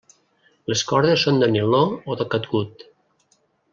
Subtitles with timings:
[0.71, 2.83] Les cordes són de niló o de catgut.